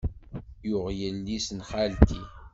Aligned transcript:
Yuɣ 0.69 0.85
yelli-s 0.99 1.47
n 1.51 1.59
xalti. 1.69 2.21